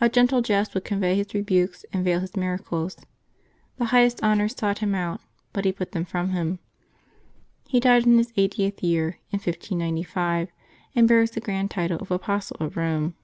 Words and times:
A 0.00 0.08
gentle 0.08 0.42
jest 0.48 0.74
would 0.74 0.84
convey 0.84 1.14
his 1.14 1.34
rebukes 1.34 1.84
and 1.92 2.04
veil 2.04 2.18
his 2.18 2.34
miracles. 2.36 2.96
The 3.76 3.84
highest 3.84 4.20
honors 4.20 4.56
sought 4.56 4.78
him 4.78 4.92
out, 4.92 5.20
but 5.52 5.64
he 5.64 5.70
put 5.70 5.92
them 5.92 6.04
from 6.04 6.30
him. 6.30 6.58
He 7.68 7.78
died 7.78 8.04
in 8.04 8.18
his 8.18 8.32
eightieth 8.36 8.82
year, 8.82 9.18
in 9.30 9.38
1595, 9.38 10.48
and 10.96 11.06
bears 11.06 11.30
the 11.30 11.40
grand 11.40 11.70
title 11.70 11.98
of 12.00 12.10
Apostle 12.10 12.56
of 12.58 12.74
Eome. 12.74 13.14